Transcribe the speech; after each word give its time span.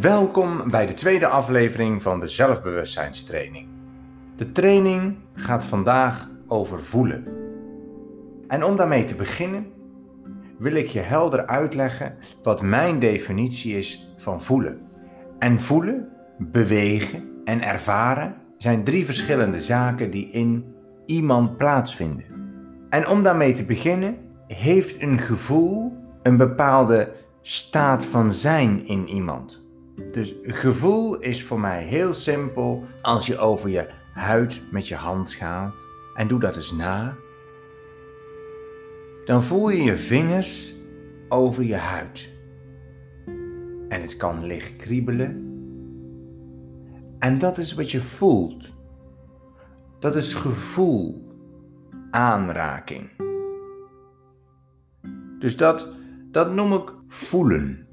Welkom 0.00 0.70
bij 0.70 0.86
de 0.86 0.94
tweede 0.94 1.26
aflevering 1.26 2.02
van 2.02 2.20
de 2.20 2.26
zelfbewustzijnstraining. 2.26 3.68
De 4.36 4.52
training 4.52 5.16
gaat 5.34 5.64
vandaag 5.64 6.30
over 6.46 6.82
voelen. 6.82 7.24
En 8.48 8.64
om 8.64 8.76
daarmee 8.76 9.04
te 9.04 9.14
beginnen, 9.14 9.66
wil 10.58 10.72
ik 10.72 10.86
je 10.86 11.00
helder 11.00 11.46
uitleggen 11.46 12.16
wat 12.42 12.62
mijn 12.62 12.98
definitie 12.98 13.78
is 13.78 14.14
van 14.18 14.42
voelen. 14.42 14.80
En 15.38 15.60
voelen, 15.60 16.08
bewegen 16.38 17.28
en 17.44 17.62
ervaren 17.62 18.34
zijn 18.58 18.84
drie 18.84 19.04
verschillende 19.04 19.60
zaken 19.60 20.10
die 20.10 20.30
in 20.30 20.74
iemand 21.06 21.56
plaatsvinden. 21.56 22.24
En 22.90 23.08
om 23.08 23.22
daarmee 23.22 23.52
te 23.52 23.64
beginnen, 23.64 24.16
heeft 24.46 25.02
een 25.02 25.18
gevoel 25.18 25.92
een 26.22 26.36
bepaalde 26.36 27.12
staat 27.40 28.04
van 28.04 28.32
zijn 28.32 28.86
in 28.86 29.08
iemand. 29.08 29.66
Dus 30.06 30.34
gevoel 30.42 31.18
is 31.18 31.44
voor 31.44 31.60
mij 31.60 31.82
heel 31.82 32.12
simpel 32.12 32.84
als 33.02 33.26
je 33.26 33.38
over 33.38 33.70
je 33.70 33.88
huid 34.12 34.62
met 34.70 34.88
je 34.88 34.94
hand 34.94 35.30
gaat. 35.30 35.86
En 36.14 36.28
doe 36.28 36.40
dat 36.40 36.56
eens 36.56 36.72
na. 36.72 37.16
Dan 39.24 39.42
voel 39.42 39.70
je 39.70 39.82
je 39.82 39.96
vingers 39.96 40.74
over 41.28 41.64
je 41.64 41.76
huid. 41.76 42.28
En 43.88 44.00
het 44.00 44.16
kan 44.16 44.46
licht 44.46 44.76
kriebelen. 44.76 45.46
En 47.18 47.38
dat 47.38 47.58
is 47.58 47.74
wat 47.74 47.90
je 47.90 48.00
voelt. 48.00 48.70
Dat 49.98 50.16
is 50.16 50.34
gevoel, 50.34 51.28
aanraking. 52.10 53.10
Dus 55.38 55.56
dat, 55.56 55.92
dat 56.30 56.52
noem 56.52 56.72
ik 56.72 56.92
voelen. 57.08 57.87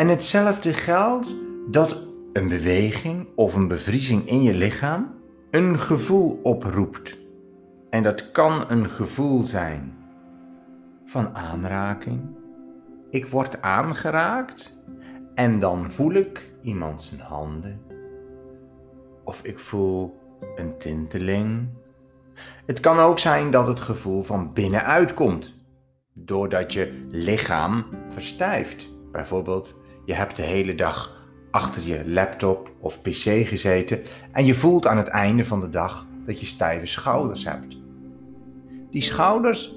En 0.00 0.08
hetzelfde 0.08 0.72
geldt 0.72 1.34
dat 1.66 2.06
een 2.32 2.48
beweging 2.48 3.26
of 3.34 3.54
een 3.54 3.68
bevriezing 3.68 4.28
in 4.28 4.42
je 4.42 4.54
lichaam 4.54 5.14
een 5.50 5.78
gevoel 5.78 6.40
oproept. 6.42 7.16
En 7.90 8.02
dat 8.02 8.30
kan 8.30 8.70
een 8.70 8.88
gevoel 8.88 9.44
zijn 9.44 9.96
van 11.04 11.36
aanraking. 11.36 12.20
Ik 13.10 13.26
word 13.26 13.62
aangeraakt 13.62 14.82
en 15.34 15.58
dan 15.58 15.90
voel 15.90 16.12
ik 16.12 16.52
iemand 16.62 17.02
zijn 17.02 17.20
handen. 17.20 17.80
Of 19.24 19.42
ik 19.42 19.58
voel 19.58 20.18
een 20.56 20.78
tinteling. 20.78 21.68
Het 22.66 22.80
kan 22.80 22.98
ook 22.98 23.18
zijn 23.18 23.50
dat 23.50 23.66
het 23.66 23.80
gevoel 23.80 24.22
van 24.22 24.52
binnenuit 24.52 25.14
komt, 25.14 25.54
doordat 26.12 26.72
je 26.72 27.00
lichaam 27.08 27.84
verstijft. 28.08 28.88
Bijvoorbeeld 29.12 29.78
je 30.10 30.16
hebt 30.16 30.36
de 30.36 30.42
hele 30.42 30.74
dag 30.74 31.24
achter 31.50 31.88
je 31.88 32.10
laptop 32.10 32.70
of 32.80 33.02
pc 33.02 33.46
gezeten 33.46 34.02
en 34.32 34.46
je 34.46 34.54
voelt 34.54 34.86
aan 34.86 34.96
het 34.96 35.08
einde 35.08 35.44
van 35.44 35.60
de 35.60 35.70
dag 35.70 36.06
dat 36.26 36.40
je 36.40 36.46
stijve 36.46 36.86
schouders 36.86 37.44
hebt. 37.44 37.76
Die 38.90 39.02
schouders 39.02 39.74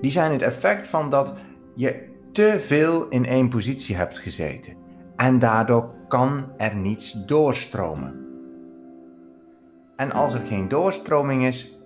die 0.00 0.10
zijn 0.10 0.32
het 0.32 0.42
effect 0.42 0.88
van 0.88 1.10
dat 1.10 1.34
je 1.74 2.08
te 2.32 2.56
veel 2.60 3.08
in 3.08 3.26
één 3.26 3.48
positie 3.48 3.96
hebt 3.96 4.18
gezeten 4.18 4.76
en 5.16 5.38
daardoor 5.38 5.94
kan 6.08 6.52
er 6.56 6.74
niets 6.74 7.12
doorstromen. 7.12 8.26
En 9.96 10.12
als 10.12 10.34
er 10.34 10.46
geen 10.46 10.68
doorstroming 10.68 11.44
is, 11.44 11.78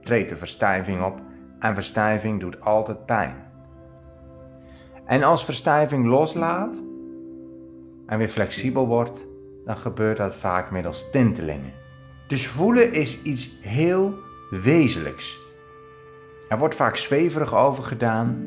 treedt 0.00 0.28
de 0.28 0.36
verstijving 0.36 1.04
op 1.04 1.20
en 1.58 1.74
verstijving 1.74 2.40
doet 2.40 2.60
altijd 2.60 3.06
pijn. 3.06 3.34
En 5.06 5.22
als 5.22 5.44
verstijving 5.44 6.06
loslaat 6.06 6.84
en 8.06 8.18
weer 8.18 8.28
flexibel 8.28 8.86
wordt, 8.86 9.26
dan 9.64 9.76
gebeurt 9.76 10.16
dat 10.16 10.34
vaak 10.34 10.70
middels 10.70 11.10
tintelingen. 11.10 11.72
Dus 12.26 12.46
voelen 12.46 12.92
is 12.92 13.22
iets 13.22 13.58
heel 13.62 14.14
wezenlijks. 14.50 15.38
Er 16.48 16.58
wordt 16.58 16.74
vaak 16.74 16.96
zweverig 16.96 17.54
over 17.54 17.82
gedaan. 17.84 18.44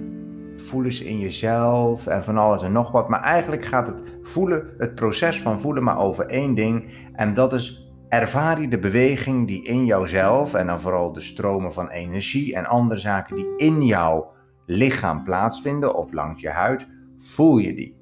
Voelen 0.56 0.94
ze 0.94 1.06
in 1.06 1.20
jezelf 1.20 2.08
en 2.08 2.24
van 2.24 2.38
alles 2.38 2.62
en 2.62 2.72
nog 2.72 2.92
wat. 2.92 3.10
Maar 3.10 3.22
eigenlijk 3.22 3.66
gaat 3.66 3.88
het 3.88 4.02
voelen, 4.22 4.74
het 4.78 4.96
proces 4.96 5.42
van 5.42 5.62
voelen, 5.62 5.84
maar 5.84 6.00
over 6.00 6.26
één 6.26 6.56
ding. 6.56 6.92
En 7.14 7.34
dat 7.34 7.54
is 7.54 7.92
ervaar 8.10 8.62
je 8.62 8.68
de 8.68 8.80
beweging 8.80 9.48
die 9.48 9.64
in 9.64 9.86
jouzelf 9.86 10.54
en 10.54 10.68
dan 10.68 10.80
vooral 10.80 11.12
de 11.12 11.20
stromen 11.20 11.74
van 11.74 11.90
energie 11.90 12.56
en 12.56 12.66
andere 12.66 13.00
zaken 13.00 13.36
die 13.36 13.54
in 13.58 13.86
jouw 13.86 14.32
lichaam 14.68 15.24
plaatsvinden 15.24 15.96
of 15.96 16.12
langs 16.12 16.42
je 16.42 16.50
huid, 16.50 16.88
voel 17.18 17.58
je 17.58 17.74
die. 17.74 17.96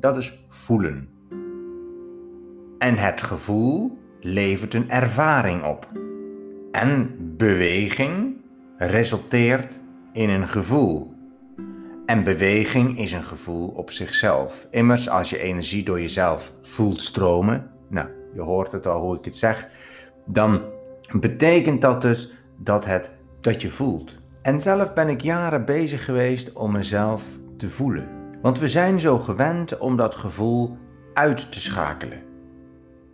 Dat 0.00 0.16
is 0.16 0.46
voelen. 0.48 1.08
En 2.78 2.96
het 2.96 3.22
gevoel 3.22 3.98
levert 4.20 4.74
een 4.74 4.90
ervaring 4.90 5.64
op. 5.64 5.88
En 6.72 7.16
beweging 7.36 8.36
resulteert 8.76 9.80
in 10.12 10.28
een 10.28 10.48
gevoel. 10.48 11.14
En 12.06 12.24
beweging 12.24 12.98
is 12.98 13.12
een 13.12 13.22
gevoel 13.22 13.68
op 13.68 13.90
zichzelf. 13.90 14.66
Immers, 14.70 15.08
als 15.08 15.30
je 15.30 15.38
energie 15.38 15.84
door 15.84 16.00
jezelf 16.00 16.52
voelt 16.62 17.02
stromen, 17.02 17.70
nou, 17.88 18.08
je 18.34 18.40
hoort 18.40 18.72
het 18.72 18.86
al 18.86 19.00
hoe 19.00 19.18
ik 19.18 19.24
het 19.24 19.36
zeg, 19.36 19.68
dan 20.26 20.62
betekent 21.12 21.80
dat 21.80 22.02
dus 22.02 22.32
dat, 22.56 22.84
het, 22.84 23.16
dat 23.40 23.62
je 23.62 23.68
voelt. 23.68 24.21
En 24.42 24.60
zelf 24.60 24.92
ben 24.92 25.08
ik 25.08 25.20
jaren 25.20 25.64
bezig 25.64 26.04
geweest 26.04 26.52
om 26.52 26.72
mezelf 26.72 27.24
te 27.56 27.68
voelen. 27.68 28.08
Want 28.40 28.58
we 28.58 28.68
zijn 28.68 29.00
zo 29.00 29.18
gewend 29.18 29.78
om 29.78 29.96
dat 29.96 30.14
gevoel 30.14 30.76
uit 31.12 31.52
te 31.52 31.60
schakelen. 31.60 32.22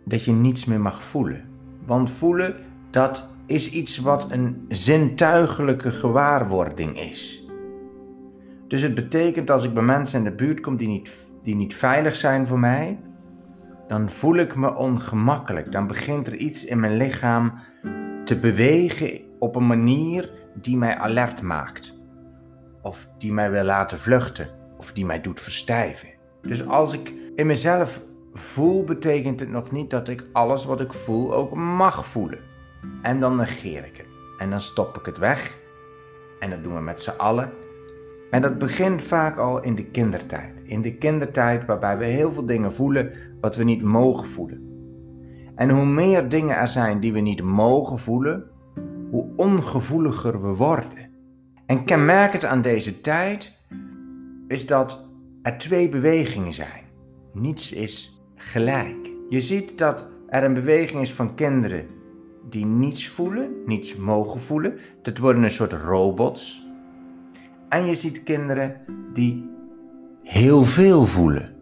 Dat 0.05 0.23
je 0.23 0.31
niets 0.31 0.65
meer 0.65 0.81
mag 0.81 1.03
voelen. 1.03 1.49
Want 1.85 2.11
voelen, 2.11 2.55
dat 2.89 3.29
is 3.45 3.71
iets 3.71 3.97
wat 3.97 4.31
een 4.31 4.65
zintuigelijke 4.67 5.91
gewaarwording 5.91 6.99
is. 6.99 7.47
Dus 8.67 8.81
het 8.81 8.95
betekent 8.95 9.51
als 9.51 9.63
ik 9.63 9.73
bij 9.73 9.83
mensen 9.83 10.19
in 10.19 10.25
de 10.25 10.35
buurt 10.35 10.59
kom 10.59 10.77
die 10.77 10.87
niet, 10.87 11.11
die 11.43 11.55
niet 11.55 11.75
veilig 11.75 12.15
zijn 12.15 12.47
voor 12.47 12.59
mij, 12.59 12.99
dan 13.87 14.09
voel 14.09 14.35
ik 14.35 14.55
me 14.55 14.75
ongemakkelijk. 14.75 15.71
Dan 15.71 15.87
begint 15.87 16.27
er 16.27 16.35
iets 16.35 16.65
in 16.65 16.79
mijn 16.79 16.97
lichaam 16.97 17.53
te 18.25 18.39
bewegen 18.39 19.21
op 19.39 19.55
een 19.55 19.67
manier 19.67 20.38
die 20.53 20.77
mij 20.77 20.97
alert 20.97 21.41
maakt. 21.41 21.97
Of 22.81 23.09
die 23.17 23.33
mij 23.33 23.51
wil 23.51 23.63
laten 23.63 23.97
vluchten. 23.97 24.49
Of 24.77 24.91
die 24.91 25.05
mij 25.05 25.21
doet 25.21 25.39
verstijven. 25.39 26.09
Dus 26.41 26.67
als 26.67 26.93
ik 26.93 27.13
in 27.35 27.47
mezelf 27.47 28.01
voel, 28.33 28.83
betekent 28.83 29.39
het 29.39 29.49
nog 29.49 29.71
niet 29.71 29.89
dat 29.89 30.07
ik 30.07 30.25
alles 30.33 30.65
wat 30.65 30.81
ik 30.81 30.93
voel 30.93 31.33
ook 31.33 31.55
mag 31.55 32.05
voelen. 32.05 32.39
En 33.01 33.19
dan 33.19 33.35
negeer 33.35 33.85
ik 33.85 33.97
het. 33.97 34.17
En 34.37 34.49
dan 34.49 34.59
stop 34.59 34.97
ik 34.97 35.05
het 35.05 35.17
weg. 35.17 35.57
En 36.39 36.49
dat 36.49 36.63
doen 36.63 36.75
we 36.75 36.81
met 36.81 37.01
z'n 37.01 37.17
allen. 37.17 37.51
En 38.31 38.41
dat 38.41 38.57
begint 38.57 39.01
vaak 39.01 39.37
al 39.37 39.63
in 39.63 39.75
de 39.75 39.85
kindertijd. 39.85 40.61
In 40.63 40.81
de 40.81 40.97
kindertijd 40.97 41.65
waarbij 41.65 41.97
we 41.97 42.05
heel 42.05 42.31
veel 42.31 42.45
dingen 42.45 42.73
voelen 42.73 43.13
wat 43.41 43.55
we 43.55 43.63
niet 43.63 43.83
mogen 43.83 44.27
voelen. 44.27 44.67
En 45.55 45.69
hoe 45.69 45.85
meer 45.85 46.29
dingen 46.29 46.57
er 46.57 46.67
zijn 46.67 46.99
die 46.99 47.13
we 47.13 47.19
niet 47.19 47.43
mogen 47.43 47.97
voelen, 47.97 48.48
hoe 49.11 49.27
ongevoeliger 49.35 50.41
we 50.41 50.55
worden. 50.55 51.09
En 51.65 51.85
kenmerkend 51.85 52.45
aan 52.45 52.61
deze 52.61 53.01
tijd 53.01 53.57
is 54.47 54.65
dat 54.65 55.09
er 55.41 55.57
twee 55.57 55.89
bewegingen 55.89 56.53
zijn. 56.53 56.83
Niets 57.33 57.71
is 57.71 58.21
gelijk. 58.35 59.09
Je 59.29 59.39
ziet 59.39 59.77
dat 59.77 60.07
er 60.27 60.43
een 60.43 60.53
beweging 60.53 61.01
is 61.01 61.13
van 61.13 61.35
kinderen 61.35 61.85
die 62.49 62.65
niets 62.65 63.07
voelen, 63.07 63.51
niets 63.65 63.95
mogen 63.95 64.39
voelen. 64.39 64.77
Dat 65.01 65.17
worden 65.17 65.43
een 65.43 65.49
soort 65.49 65.73
robots. 65.73 66.67
En 67.69 67.85
je 67.85 67.95
ziet 67.95 68.23
kinderen 68.23 68.81
die 69.13 69.49
heel 70.23 70.63
veel 70.63 71.05
voelen. 71.05 71.55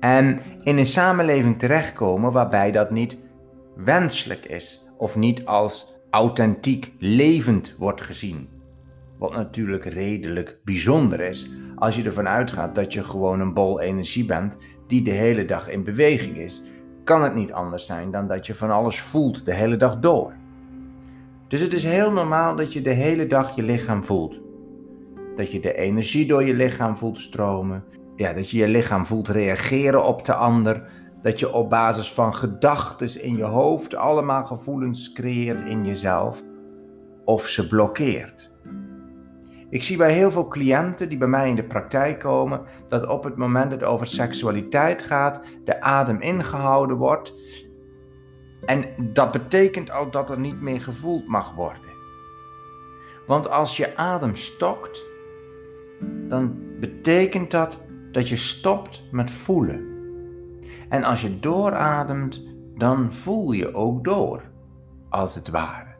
En 0.00 0.40
in 0.62 0.78
een 0.78 0.86
samenleving 0.86 1.58
terechtkomen 1.58 2.32
waarbij 2.32 2.70
dat 2.70 2.90
niet 2.90 3.18
wenselijk 3.76 4.44
is 4.44 4.88
of 4.96 5.16
niet 5.16 5.44
als 5.44 5.93
authentiek 6.14 6.92
levend 6.98 7.76
wordt 7.78 8.00
gezien. 8.00 8.48
Wat 9.18 9.32
natuurlijk 9.32 9.84
redelijk 9.84 10.58
bijzonder 10.64 11.20
is 11.20 11.50
als 11.76 11.96
je 11.96 12.02
ervan 12.02 12.28
uitgaat 12.28 12.74
dat 12.74 12.92
je 12.92 13.04
gewoon 13.04 13.40
een 13.40 13.54
bol 13.54 13.80
energie 13.80 14.24
bent 14.24 14.56
die 14.86 15.02
de 15.02 15.10
hele 15.10 15.44
dag 15.44 15.68
in 15.68 15.84
beweging 15.84 16.36
is. 16.36 16.62
Kan 17.04 17.22
het 17.22 17.34
niet 17.34 17.52
anders 17.52 17.86
zijn 17.86 18.10
dan 18.10 18.28
dat 18.28 18.46
je 18.46 18.54
van 18.54 18.70
alles 18.70 19.00
voelt 19.00 19.44
de 19.44 19.54
hele 19.54 19.76
dag 19.76 19.98
door. 19.98 20.32
Dus 21.48 21.60
het 21.60 21.72
is 21.72 21.84
heel 21.84 22.12
normaal 22.12 22.56
dat 22.56 22.72
je 22.72 22.82
de 22.82 22.92
hele 22.92 23.26
dag 23.26 23.56
je 23.56 23.62
lichaam 23.62 24.04
voelt. 24.04 24.40
Dat 25.34 25.52
je 25.52 25.60
de 25.60 25.74
energie 25.74 26.26
door 26.26 26.44
je 26.44 26.54
lichaam 26.54 26.96
voelt 26.96 27.18
stromen. 27.18 27.84
Ja, 28.16 28.32
dat 28.32 28.50
je 28.50 28.58
je 28.58 28.68
lichaam 28.68 29.06
voelt 29.06 29.28
reageren 29.28 30.06
op 30.06 30.24
de 30.24 30.34
ander 30.34 30.88
dat 31.24 31.38
je 31.38 31.52
op 31.52 31.70
basis 31.70 32.12
van 32.12 32.34
gedachten 32.34 33.22
in 33.22 33.36
je 33.36 33.44
hoofd 33.44 33.94
allemaal 33.94 34.44
gevoelens 34.44 35.12
creëert 35.12 35.62
in 35.62 35.84
jezelf 35.84 36.42
of 37.24 37.46
ze 37.46 37.68
blokkeert. 37.68 38.58
Ik 39.70 39.82
zie 39.82 39.96
bij 39.96 40.12
heel 40.12 40.30
veel 40.30 40.48
cliënten 40.48 41.08
die 41.08 41.18
bij 41.18 41.28
mij 41.28 41.48
in 41.48 41.56
de 41.56 41.64
praktijk 41.64 42.20
komen, 42.20 42.60
dat 42.88 43.06
op 43.06 43.24
het 43.24 43.36
moment 43.36 43.70
dat 43.70 43.80
het 43.80 43.88
over 43.88 44.06
seksualiteit 44.06 45.02
gaat, 45.02 45.40
de 45.64 45.80
adem 45.80 46.20
ingehouden 46.20 46.96
wordt. 46.96 47.34
En 48.64 48.84
dat 49.12 49.32
betekent 49.32 49.90
al 49.90 50.10
dat 50.10 50.30
er 50.30 50.38
niet 50.38 50.60
meer 50.60 50.80
gevoeld 50.80 51.26
mag 51.26 51.54
worden. 51.54 51.92
Want 53.26 53.50
als 53.50 53.76
je 53.76 53.96
adem 53.96 54.34
stokt, 54.34 55.04
dan 56.28 56.58
betekent 56.80 57.50
dat 57.50 57.86
dat 58.12 58.28
je 58.28 58.36
stopt 58.36 59.02
met 59.10 59.30
voelen. 59.30 59.93
En 60.88 61.04
als 61.04 61.22
je 61.22 61.38
doorademt, 61.38 62.46
dan 62.76 63.12
voel 63.12 63.52
je 63.52 63.74
ook 63.74 64.04
door, 64.04 64.42
als 65.08 65.34
het 65.34 65.48
ware. 65.48 65.94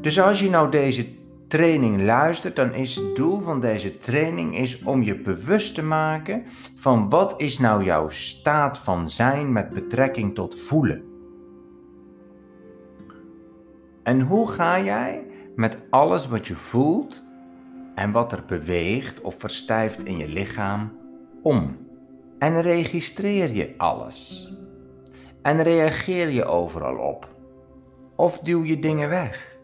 Dus 0.00 0.20
als 0.20 0.40
je 0.40 0.50
nou 0.50 0.70
deze 0.70 1.06
training 1.48 2.04
luistert, 2.04 2.56
dan 2.56 2.74
is 2.74 2.96
het 2.96 3.16
doel 3.16 3.40
van 3.40 3.60
deze 3.60 3.98
training 3.98 4.56
is 4.56 4.82
om 4.82 5.02
je 5.02 5.20
bewust 5.20 5.74
te 5.74 5.82
maken 5.82 6.42
van 6.74 7.08
wat 7.08 7.40
is 7.40 7.58
nou 7.58 7.84
jouw 7.84 8.08
staat 8.08 8.78
van 8.78 9.08
zijn 9.08 9.52
met 9.52 9.70
betrekking 9.70 10.34
tot 10.34 10.60
voelen. 10.60 11.04
En 14.02 14.20
hoe 14.20 14.48
ga 14.48 14.80
jij 14.80 15.26
met 15.56 15.84
alles 15.90 16.28
wat 16.28 16.46
je 16.46 16.54
voelt 16.54 17.22
en 17.94 18.12
wat 18.12 18.32
er 18.32 18.44
beweegt 18.46 19.20
of 19.20 19.34
verstijft 19.38 20.04
in 20.04 20.16
je 20.16 20.28
lichaam 20.28 20.92
om? 21.42 21.85
En 22.38 22.62
registreer 22.62 23.54
je 23.54 23.74
alles? 23.76 24.50
En 25.42 25.62
reageer 25.62 26.28
je 26.28 26.44
overal 26.44 26.96
op? 26.96 27.28
Of 28.16 28.38
duw 28.38 28.64
je 28.64 28.78
dingen 28.78 29.08
weg? 29.08 29.56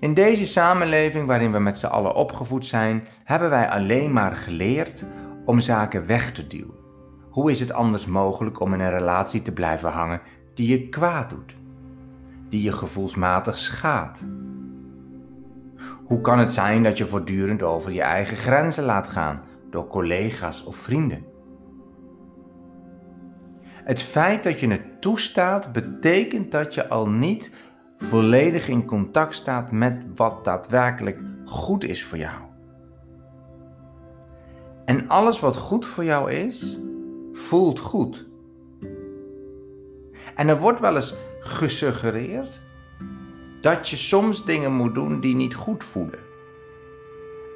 In 0.00 0.14
deze 0.14 0.46
samenleving 0.46 1.26
waarin 1.26 1.52
we 1.52 1.58
met 1.58 1.78
z'n 1.78 1.86
allen 1.86 2.14
opgevoed 2.14 2.66
zijn, 2.66 3.06
hebben 3.24 3.50
wij 3.50 3.68
alleen 3.68 4.12
maar 4.12 4.36
geleerd 4.36 5.04
om 5.44 5.60
zaken 5.60 6.06
weg 6.06 6.32
te 6.32 6.46
duwen. 6.46 6.78
Hoe 7.30 7.50
is 7.50 7.60
het 7.60 7.72
anders 7.72 8.06
mogelijk 8.06 8.60
om 8.60 8.74
in 8.74 8.80
een 8.80 8.90
relatie 8.90 9.42
te 9.42 9.52
blijven 9.52 9.90
hangen 9.90 10.20
die 10.54 10.68
je 10.68 10.88
kwaad 10.88 11.30
doet, 11.30 11.54
die 12.48 12.62
je 12.62 12.72
gevoelsmatig 12.72 13.58
schaadt? 13.58 14.28
Hoe 16.04 16.20
kan 16.20 16.38
het 16.38 16.52
zijn 16.52 16.82
dat 16.82 16.98
je 16.98 17.06
voortdurend 17.06 17.62
over 17.62 17.92
je 17.92 18.02
eigen 18.02 18.36
grenzen 18.36 18.84
laat 18.84 19.08
gaan 19.08 19.42
door 19.70 19.86
collega's 19.86 20.64
of 20.64 20.76
vrienden? 20.76 21.24
Het 23.84 24.02
feit 24.02 24.42
dat 24.42 24.60
je 24.60 24.68
het 24.68 25.00
toestaat 25.00 25.72
betekent 25.72 26.52
dat 26.52 26.74
je 26.74 26.88
al 26.88 27.08
niet 27.08 27.52
volledig 27.96 28.68
in 28.68 28.84
contact 28.84 29.34
staat 29.34 29.72
met 29.72 30.02
wat 30.14 30.44
daadwerkelijk 30.44 31.18
goed 31.44 31.84
is 31.84 32.04
voor 32.04 32.18
jou. 32.18 32.40
En 34.84 35.08
alles 35.08 35.40
wat 35.40 35.56
goed 35.56 35.86
voor 35.86 36.04
jou 36.04 36.30
is, 36.30 36.80
voelt 37.32 37.78
goed. 37.78 38.28
En 40.34 40.48
er 40.48 40.60
wordt 40.60 40.80
wel 40.80 40.94
eens 40.94 41.14
gesuggereerd 41.40 42.60
dat 43.60 43.88
je 43.88 43.96
soms 43.96 44.44
dingen 44.44 44.72
moet 44.72 44.94
doen 44.94 45.20
die 45.20 45.34
niet 45.34 45.54
goed 45.54 45.84
voelen. 45.84 46.18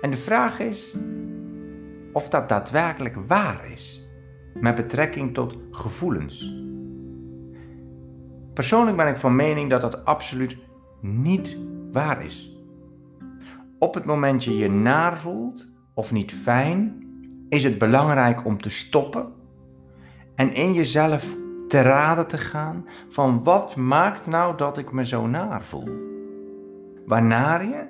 En 0.00 0.10
de 0.10 0.17
vraag 0.17 0.58
is 0.58 0.96
of 2.14 2.28
dat 2.28 2.49
daadwerkelijk 2.49 3.16
waar 3.26 3.70
is 3.72 4.08
met 4.61 4.75
betrekking 4.75 5.34
tot 5.34 5.56
gevoelens. 5.70 6.62
Persoonlijk 8.55 8.96
ben 8.96 9.06
ik 9.06 9.16
van 9.16 9.37
mening 9.37 9.70
dat 9.70 9.81
dat 9.81 10.05
absoluut 10.05 10.58
niet 11.00 11.58
waar 11.93 12.25
is. 12.25 12.58
Op 13.78 13.94
het 13.94 14.05
moment 14.05 14.44
je 14.44 14.56
je 14.56 14.70
naar 14.70 15.19
voelt 15.19 15.69
of 15.94 16.12
niet 16.12 16.32
fijn, 16.32 17.06
is 17.49 17.64
het 17.64 17.78
belangrijk 17.78 18.44
om 18.44 18.60
te 18.60 18.70
stoppen 18.70 19.32
en 20.34 20.55
in 20.55 20.75
jezelf 20.75 21.37
te 21.69 21.82
raden 21.82 22.26
te 22.26 22.38
gaan 22.38 22.87
van 23.08 23.43
wat 23.43 23.76
maakt 23.76 24.26
nou 24.26 24.56
dat 24.56 24.78
ik 24.78 24.93
me 24.93 25.05
zo 25.05 25.26
naar 25.26 25.64
voel. 25.64 25.88
Waarna 27.06 27.60
je 27.60 27.87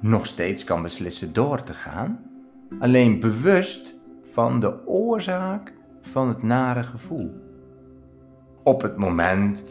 nog 0.00 0.26
steeds 0.26 0.64
kan 0.64 0.82
beslissen 0.82 1.32
door 1.32 1.62
te 1.62 1.74
gaan, 1.74 2.35
alleen 2.78 3.20
bewust 3.20 3.94
van 4.22 4.60
de 4.60 4.86
oorzaak 4.86 5.72
van 6.00 6.28
het 6.28 6.42
nare 6.42 6.82
gevoel 6.82 7.44
op 8.66 8.82
het 8.82 8.96
moment 8.96 9.64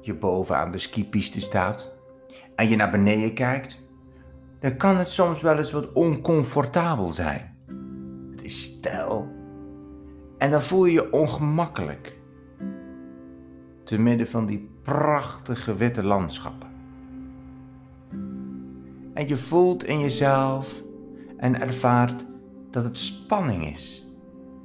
je 0.00 0.14
bovenaan 0.14 0.70
de 0.70 0.78
skipiste 0.78 1.40
staat 1.40 1.96
en 2.54 2.68
je 2.68 2.76
naar 2.76 2.90
beneden 2.90 3.34
kijkt, 3.34 3.88
dan 4.60 4.76
kan 4.76 4.96
het 4.96 5.08
soms 5.08 5.40
wel 5.40 5.56
eens 5.56 5.72
wat 5.72 5.92
oncomfortabel 5.92 7.12
zijn. 7.12 7.56
Het 8.30 8.44
is 8.44 8.62
stijl 8.62 9.28
en 10.38 10.50
dan 10.50 10.62
voel 10.62 10.84
je 10.84 10.92
je 10.92 11.12
ongemakkelijk. 11.12 12.16
Te 13.84 13.98
midden 13.98 14.28
van 14.28 14.46
die 14.46 14.70
prachtige 14.82 15.74
witte 15.74 16.02
landschappen. 16.02 16.68
En 19.14 19.28
je 19.28 19.36
voelt 19.36 19.84
in 19.84 20.00
jezelf 20.00 20.82
en 21.36 21.60
ervaart 21.60 22.26
dat 22.70 22.84
het 22.84 22.98
spanning 22.98 23.66
is. 23.66 24.12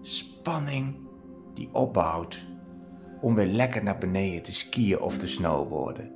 Spanning 0.01 0.95
die 1.53 1.69
opbouwt 1.71 2.43
om 3.21 3.35
weer 3.35 3.45
lekker 3.45 3.83
naar 3.83 3.97
beneden 3.97 4.43
te 4.43 4.53
skiën 4.53 4.99
of 4.99 5.17
te 5.17 5.27
snowboarden. 5.27 6.11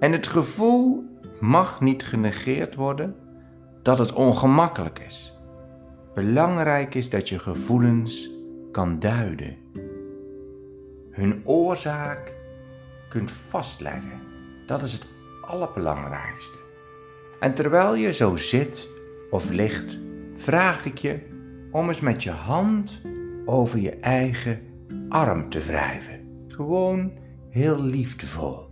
En 0.00 0.12
het 0.12 0.26
gevoel 0.26 1.04
mag 1.40 1.80
niet 1.80 2.04
genegeerd 2.04 2.74
worden 2.74 3.16
dat 3.82 3.98
het 3.98 4.12
ongemakkelijk 4.12 4.98
is. 4.98 5.38
Belangrijk 6.14 6.94
is 6.94 7.10
dat 7.10 7.28
je 7.28 7.38
gevoelens 7.38 8.30
kan 8.72 8.98
duiden. 8.98 9.56
Hun 11.10 11.40
oorzaak 11.44 12.32
kunt 13.08 13.30
vastleggen. 13.30 14.20
Dat 14.66 14.82
is 14.82 14.92
het 14.92 15.06
allerbelangrijkste. 15.40 16.58
En 17.40 17.54
terwijl 17.54 17.94
je 17.94 18.12
zo 18.12 18.36
zit 18.36 18.88
of 19.30 19.50
ligt, 19.50 19.98
vraag 20.34 20.84
ik 20.84 20.98
je 20.98 21.18
om 21.70 21.88
eens 21.88 22.00
met 22.00 22.22
je 22.22 22.30
hand 22.30 23.00
over 23.44 23.78
je 23.78 23.96
eigen 23.96 24.60
arm 25.08 25.48
te 25.48 25.60
wrijven. 25.60 26.44
Gewoon 26.48 27.12
heel 27.50 27.82
liefdevol. 27.82 28.68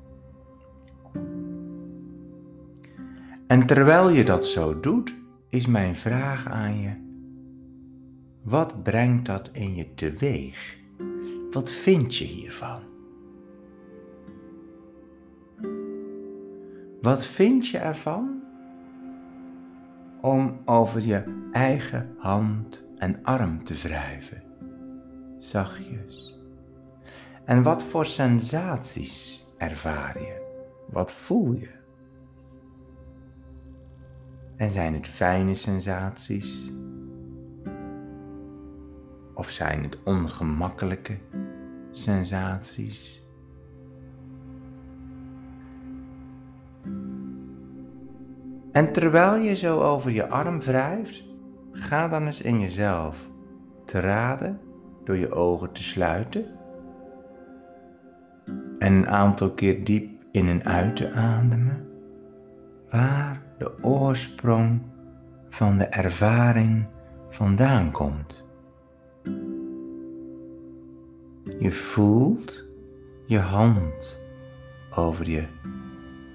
En 3.46 3.66
terwijl 3.66 4.10
je 4.10 4.25
dat 4.25 4.46
zo 4.46 4.81
doet, 4.81 5.14
is 5.48 5.67
mijn 5.67 5.96
vraag 5.96 6.46
aan 6.46 6.81
je: 6.81 6.91
wat 8.43 8.82
brengt 8.82 9.27
dat 9.27 9.50
in 9.53 9.74
je 9.74 9.94
teweeg? 9.94 10.79
Wat 11.50 11.70
vind 11.70 12.17
je 12.17 12.24
hiervan? 12.24 12.81
Wat 17.00 17.27
vind 17.27 17.69
je 17.69 17.79
ervan 17.79 18.38
om 20.20 20.60
over 20.65 21.06
je 21.06 21.48
eigen 21.53 22.15
hand 22.19 22.89
en 22.98 23.22
arm 23.22 23.65
te 23.65 23.75
wrijven? 23.75 24.46
zachtjes. 25.39 26.39
En 27.44 27.63
wat 27.63 27.82
voor 27.82 28.06
sensaties 28.06 29.46
ervaar 29.56 30.20
je? 30.20 30.46
Wat 30.91 31.13
voel 31.13 31.53
je? 31.53 31.77
En 34.56 34.70
zijn 34.70 34.94
het 34.94 35.08
fijne 35.08 35.55
sensaties? 35.55 36.72
Of 39.34 39.51
zijn 39.51 39.82
het 39.82 40.03
ongemakkelijke 40.03 41.19
sensaties? 41.91 43.28
En 48.79 48.93
terwijl 48.93 49.35
je 49.35 49.56
zo 49.56 49.81
over 49.81 50.11
je 50.11 50.29
arm 50.29 50.61
wrijft, 50.61 51.25
ga 51.73 52.08
dan 52.08 52.27
eens 52.27 52.43
in 52.43 52.61
jezelf 52.61 53.29
te 53.85 54.01
raden 54.01 54.61
door 55.05 55.17
je 55.17 55.31
ogen 55.31 55.73
te 55.73 55.82
sluiten 55.82 56.47
en 58.79 58.93
een 58.93 59.08
aantal 59.08 59.51
keer 59.51 59.85
diep 59.85 60.25
in 60.32 60.49
en 60.49 60.65
uit 60.65 60.97
te 60.97 61.13
ademen, 61.13 61.87
waar 62.91 63.43
de 63.58 63.82
oorsprong 63.82 64.82
van 65.49 65.79
de 65.79 65.85
ervaring 65.85 66.87
vandaan 67.29 67.91
komt. 67.91 68.49
Je 71.58 71.70
voelt 71.70 72.69
je 73.27 73.39
hand 73.39 74.25
over 74.91 75.31
je 75.31 75.44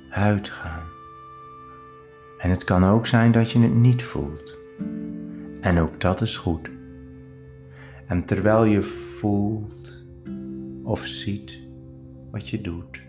huid 0.10 0.50
gaan. 0.50 0.83
En 2.44 2.50
het 2.50 2.64
kan 2.64 2.84
ook 2.84 3.06
zijn 3.06 3.32
dat 3.32 3.52
je 3.52 3.60
het 3.60 3.76
niet 3.76 4.04
voelt. 4.04 4.58
En 5.62 5.80
ook 5.80 6.02
dat 6.02 6.22
is 6.22 6.38
goed. 6.38 6.70
En 8.08 8.26
terwijl 8.26 8.64
je 8.64 8.82
voelt 8.82 10.08
of 10.84 11.06
ziet 11.06 11.60
wat 12.32 12.50
je 12.50 12.62
doet, 12.62 13.02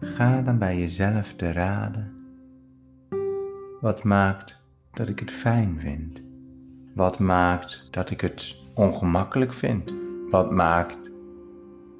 Ga 0.00 0.42
dan 0.42 0.58
bij 0.58 0.78
jezelf 0.78 1.32
te 1.32 1.52
raden. 1.52 2.12
Wat 3.80 4.04
maakt 4.04 4.66
dat 4.92 5.08
ik 5.08 5.18
het 5.18 5.30
fijn 5.30 5.80
vind? 5.80 6.22
Wat 6.94 7.18
maakt 7.18 7.88
dat 7.90 8.10
ik 8.10 8.20
het 8.20 8.56
ongemakkelijk 8.74 9.52
vind? 9.52 9.94
Wat 10.30 10.50
maakt 10.50 11.10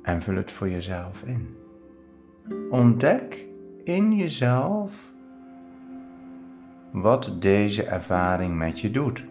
en 0.02 0.22
vul 0.22 0.34
het 0.34 0.52
voor 0.52 0.68
jezelf 0.68 1.22
in. 1.22 1.56
Ontdek 2.70 3.46
in 3.84 4.16
jezelf 4.16 5.11
wat 6.92 7.36
deze 7.38 7.84
ervaring 7.84 8.56
met 8.56 8.80
je 8.80 8.90
doet. 8.90 9.26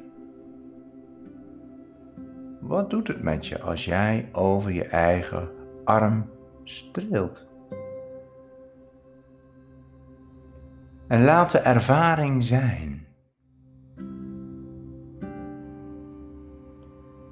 Wat 2.59 2.89
doet 2.89 3.07
het 3.07 3.21
met 3.21 3.47
je 3.47 3.61
als 3.61 3.85
jij 3.85 4.29
over 4.31 4.71
je 4.71 4.85
eigen 4.85 5.49
arm 5.83 6.29
streelt? 6.63 7.49
En 11.07 11.23
laat 11.23 11.51
de 11.51 11.59
ervaring 11.59 12.43
zijn. 12.43 13.05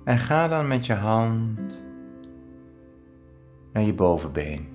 En 0.03 0.17
ga 0.17 0.47
dan 0.47 0.67
met 0.67 0.85
je 0.85 0.93
hand 0.93 1.83
naar 3.73 3.83
je 3.83 3.93
bovenbeen. 3.93 4.67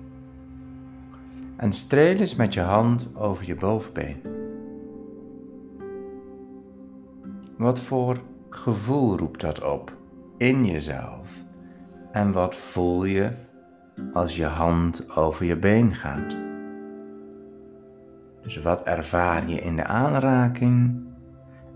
En 1.55 1.71
streel 1.71 2.15
eens 2.15 2.35
met 2.35 2.53
je 2.53 2.61
hand 2.61 3.15
over 3.15 3.45
je 3.45 3.55
bovenbeen. 3.55 4.44
Wat 7.57 7.79
voor 7.79 8.21
gevoel 8.49 9.17
roept 9.17 9.41
dat 9.41 9.63
op 9.63 9.97
in 10.37 10.65
jezelf? 10.65 11.43
En 12.11 12.31
wat 12.31 12.55
voel 12.55 13.03
je 13.03 13.31
als 14.13 14.35
je 14.35 14.45
hand 14.45 15.15
over 15.15 15.45
je 15.45 15.57
been 15.57 15.93
gaat? 15.93 16.35
Dus 18.41 18.61
wat 18.61 18.83
ervaar 18.83 19.49
je 19.49 19.59
in 19.59 19.75
de 19.75 19.83
aanraking 19.83 21.03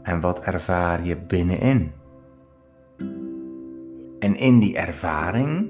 en 0.02 0.20
wat 0.20 0.42
ervaar 0.42 1.06
je 1.06 1.18
binnenin? 1.18 1.92
En 4.20 4.36
in 4.36 4.60
die 4.60 4.78
ervaring 4.78 5.70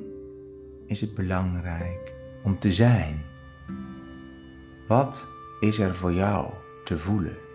is 0.85 1.01
het 1.01 1.15
belangrijk 1.15 2.13
om 2.43 2.59
te 2.59 2.71
zijn. 2.71 3.21
Wat 4.87 5.27
is 5.59 5.79
er 5.79 5.95
voor 5.95 6.13
jou 6.13 6.47
te 6.83 6.97
voelen? 6.97 7.48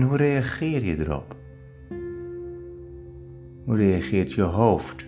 En 0.00 0.06
hoe 0.06 0.16
reageer 0.16 0.84
je 0.84 0.98
erop? 0.98 1.36
Hoe 3.64 3.76
reageert 3.76 4.32
je 4.32 4.42
hoofd? 4.42 5.06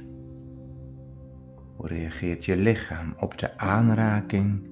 Hoe 1.77 1.89
reageert 1.89 2.45
je 2.45 2.57
lichaam 2.57 3.15
op 3.19 3.39
de 3.39 3.59
aanraking 3.59 4.69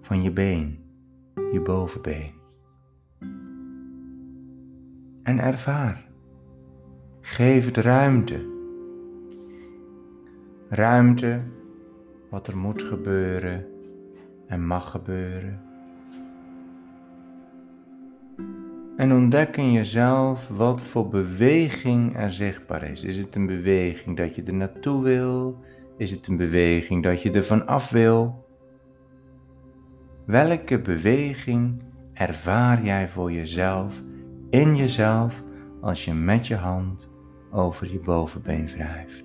van 0.00 0.22
je 0.22 0.30
been, 0.30 0.78
je 1.52 1.60
bovenbeen? 1.60 2.32
En 5.22 5.38
ervaar. 5.38 6.04
Geef 7.20 7.64
het 7.64 7.76
ruimte 7.76 8.52
ruimte 10.68 11.40
wat 12.30 12.46
er 12.46 12.56
moet 12.56 12.82
gebeuren 12.82 13.66
en 14.46 14.66
mag 14.66 14.90
gebeuren. 14.90 15.73
En 18.96 19.12
ontdek 19.12 19.56
in 19.56 19.72
jezelf 19.72 20.48
wat 20.48 20.82
voor 20.82 21.08
beweging 21.08 22.16
er 22.16 22.32
zichtbaar 22.32 22.82
is. 22.82 23.04
Is 23.04 23.16
het 23.16 23.34
een 23.34 23.46
beweging 23.46 24.16
dat 24.16 24.34
je 24.34 24.42
er 24.42 24.54
naartoe 24.54 25.02
wil? 25.02 25.58
Is 25.96 26.10
het 26.10 26.26
een 26.26 26.36
beweging 26.36 27.02
dat 27.02 27.22
je 27.22 27.30
er 27.30 27.44
van 27.44 27.66
af 27.66 27.90
wil? 27.90 28.44
Welke 30.24 30.80
beweging 30.80 31.82
ervaar 32.12 32.84
jij 32.84 33.08
voor 33.08 33.32
jezelf, 33.32 34.02
in 34.50 34.76
jezelf, 34.76 35.42
als 35.80 36.04
je 36.04 36.14
met 36.14 36.46
je 36.46 36.56
hand 36.56 37.10
over 37.50 37.92
je 37.92 37.98
bovenbeen 37.98 38.66
wrijft? 38.66 39.24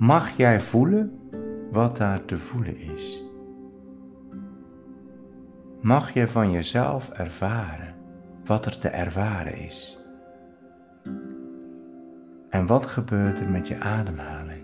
mag 0.00 0.36
jij 0.36 0.60
voelen 0.60 1.18
wat 1.72 1.96
daar 1.96 2.24
te 2.24 2.36
voelen 2.36 2.76
is. 2.76 3.29
Mag 5.80 6.10
je 6.10 6.28
van 6.28 6.50
jezelf 6.50 7.10
ervaren 7.10 7.94
wat 8.44 8.66
er 8.66 8.78
te 8.78 8.88
ervaren 8.88 9.54
is. 9.56 9.98
En 12.48 12.66
wat 12.66 12.86
gebeurt 12.86 13.40
er 13.40 13.50
met 13.50 13.68
je 13.68 13.80
ademhaling? 13.80 14.62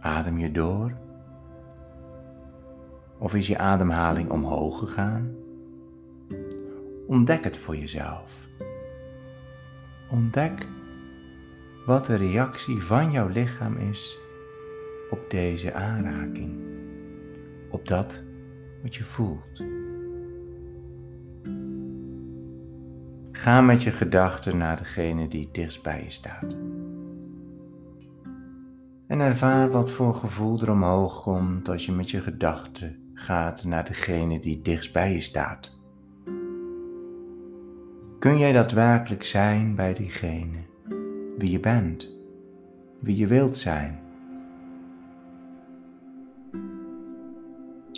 Adem 0.00 0.38
je 0.38 0.50
door? 0.50 0.92
Of 3.18 3.34
is 3.34 3.46
je 3.46 3.58
ademhaling 3.58 4.30
omhoog 4.30 4.78
gegaan? 4.78 5.34
Ontdek 7.06 7.44
het 7.44 7.56
voor 7.56 7.76
jezelf. 7.76 8.32
Ontdek 10.10 10.66
wat 11.86 12.06
de 12.06 12.14
reactie 12.14 12.82
van 12.82 13.10
jouw 13.10 13.28
lichaam 13.28 13.76
is 13.76 14.18
op 15.10 15.30
deze 15.30 15.74
aanraking, 15.74 16.75
op 17.76 17.88
dat 17.88 18.24
wat 18.82 18.94
je 18.94 19.04
voelt. 19.04 19.64
Ga 23.32 23.60
met 23.60 23.82
je 23.82 23.90
gedachten 23.90 24.56
naar 24.56 24.76
degene 24.76 25.28
die 25.28 25.48
dichtst 25.52 25.82
bij 25.82 26.02
je 26.02 26.10
staat. 26.10 26.56
En 29.06 29.20
ervaar 29.20 29.70
wat 29.70 29.90
voor 29.90 30.14
gevoel 30.14 30.60
er 30.60 30.70
omhoog 30.70 31.22
komt 31.22 31.68
als 31.68 31.86
je 31.86 31.92
met 31.92 32.10
je 32.10 32.20
gedachten 32.20 33.10
gaat 33.14 33.64
naar 33.64 33.84
degene 33.84 34.40
die 34.40 34.62
dichtst 34.62 34.92
bij 34.92 35.12
je 35.12 35.20
staat. 35.20 35.78
Kun 38.18 38.38
jij 38.38 38.52
daadwerkelijk 38.52 39.24
zijn 39.24 39.74
bij 39.74 39.92
diegene 39.92 40.58
wie 41.36 41.50
je 41.50 41.60
bent, 41.60 42.10
wie 43.00 43.16
je 43.16 43.26
wilt 43.26 43.56
zijn. 43.56 44.05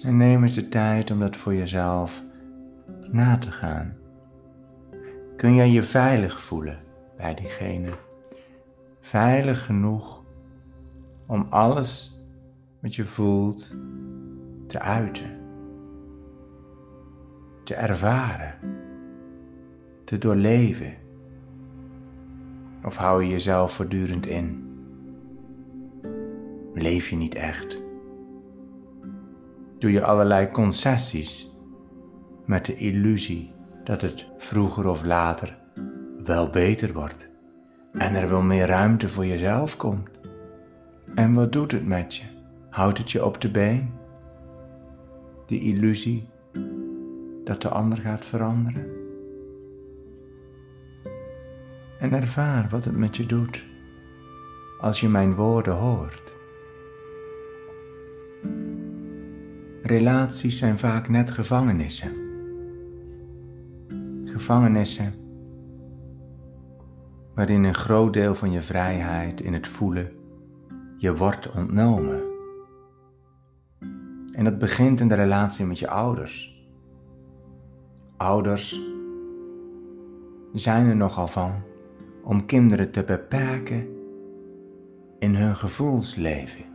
En 0.04 0.16
neem 0.16 0.42
eens 0.42 0.54
de 0.54 0.68
tijd 0.68 1.10
om 1.10 1.18
dat 1.18 1.36
voor 1.36 1.54
jezelf 1.54 2.22
na 3.10 3.38
te 3.38 3.50
gaan. 3.50 3.96
Kun 5.36 5.54
jij 5.54 5.70
je 5.70 5.82
veilig 5.82 6.40
voelen 6.40 6.78
bij 7.16 7.34
diegene? 7.34 7.90
Veilig 9.00 9.64
genoeg 9.64 10.24
om 11.26 11.46
alles 11.50 12.22
wat 12.80 12.94
je 12.94 13.04
voelt 13.04 13.74
te 14.66 14.80
uiten, 14.80 15.38
te 17.64 17.74
ervaren, 17.74 18.54
te 20.04 20.18
doorleven. 20.18 20.94
Of 22.84 22.96
hou 22.96 23.22
je 23.22 23.30
jezelf 23.30 23.72
voortdurend 23.72 24.26
in? 24.26 24.66
Leef 26.74 27.08
je 27.08 27.16
niet 27.16 27.34
echt? 27.34 27.87
Doe 29.78 29.92
je 29.92 30.04
allerlei 30.04 30.48
concessies 30.48 31.56
met 32.46 32.64
de 32.64 32.76
illusie 32.76 33.52
dat 33.84 34.00
het 34.00 34.26
vroeger 34.38 34.88
of 34.88 35.04
later 35.04 35.58
wel 36.24 36.50
beter 36.50 36.92
wordt 36.92 37.30
en 37.92 38.14
er 38.14 38.28
wel 38.28 38.42
meer 38.42 38.66
ruimte 38.66 39.08
voor 39.08 39.26
jezelf 39.26 39.76
komt? 39.76 40.10
En 41.14 41.34
wat 41.34 41.52
doet 41.52 41.72
het 41.72 41.86
met 41.86 42.14
je? 42.16 42.24
Houdt 42.70 42.98
het 42.98 43.10
je 43.10 43.24
op 43.24 43.40
de 43.40 43.50
been? 43.50 43.90
De 45.46 45.60
illusie 45.60 46.28
dat 47.44 47.62
de 47.62 47.68
ander 47.68 47.98
gaat 47.98 48.24
veranderen? 48.24 48.98
en 51.98 52.12
ervaar 52.12 52.68
wat 52.70 52.84
het 52.84 52.96
met 52.96 53.16
je 53.16 53.26
doet 53.26 53.66
als 54.80 55.00
je 55.00 55.08
mijn 55.08 55.34
woorden 55.34 55.74
hoort. 55.74 56.36
Relaties 59.88 60.58
zijn 60.58 60.78
vaak 60.78 61.08
net 61.08 61.30
gevangenissen. 61.30 62.12
Gevangenissen 64.24 65.14
waarin 67.34 67.64
een 67.64 67.74
groot 67.74 68.12
deel 68.12 68.34
van 68.34 68.50
je 68.50 68.62
vrijheid 68.62 69.40
in 69.40 69.52
het 69.52 69.68
voelen 69.68 70.10
je 70.96 71.16
wordt 71.16 71.52
ontnomen. 71.52 72.22
En 74.32 74.44
dat 74.44 74.58
begint 74.58 75.00
in 75.00 75.08
de 75.08 75.14
relatie 75.14 75.66
met 75.66 75.78
je 75.78 75.88
ouders. 75.88 76.66
Ouders 78.16 78.80
zijn 80.52 80.86
er 80.86 80.96
nogal 80.96 81.26
van 81.26 81.52
om 82.22 82.46
kinderen 82.46 82.90
te 82.90 83.04
beperken 83.04 83.88
in 85.18 85.34
hun 85.34 85.56
gevoelsleven. 85.56 86.67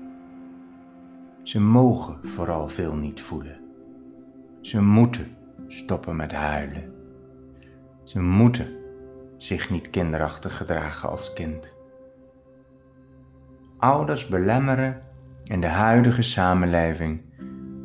Ze 1.43 1.61
mogen 1.61 2.19
vooral 2.21 2.67
veel 2.69 2.95
niet 2.95 3.21
voelen. 3.21 3.61
Ze 4.61 4.81
moeten 4.81 5.37
stoppen 5.67 6.15
met 6.15 6.31
huilen. 6.31 6.93
Ze 8.03 8.21
moeten 8.21 8.67
zich 9.37 9.69
niet 9.69 9.89
kinderachtig 9.89 10.57
gedragen 10.57 11.09
als 11.09 11.33
kind. 11.33 11.75
Ouders 13.77 14.27
belemmeren 14.27 15.01
in 15.43 15.61
de 15.61 15.67
huidige 15.67 16.21
samenleving 16.21 17.21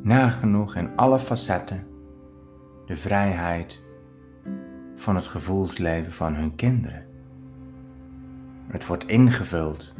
nagenoeg 0.02 0.74
in 0.74 0.96
alle 0.96 1.18
facetten 1.18 1.86
de 2.86 2.96
vrijheid 2.96 3.82
van 4.94 5.14
het 5.14 5.26
gevoelsleven 5.26 6.12
van 6.12 6.34
hun 6.34 6.54
kinderen. 6.54 7.06
Het 8.66 8.86
wordt 8.86 9.06
ingevuld, 9.06 9.92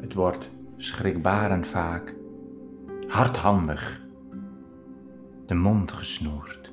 het 0.00 0.14
wordt 0.14 0.50
schrikbarend 0.76 1.66
vaak, 1.66 2.14
hardhandig, 3.08 4.00
de 5.46 5.54
mond 5.54 5.92
gesnoerd. 5.92 6.72